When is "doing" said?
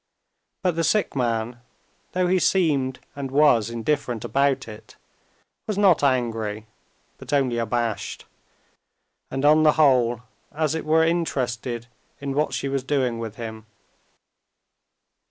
12.83-13.19